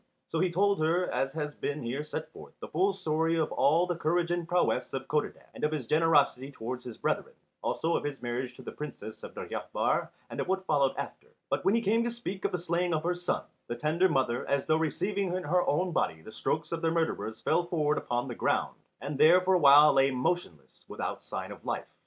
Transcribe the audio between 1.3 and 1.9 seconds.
has been